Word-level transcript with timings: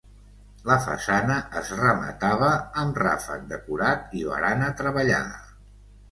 La 0.67 0.75
façana 0.83 1.33
es 1.59 1.67
rematava 1.79 2.47
amb 2.83 2.97
ràfec 3.01 3.43
decorat 3.51 4.17
i 4.21 4.25
barana 4.31 4.71
treballada. 4.81 5.37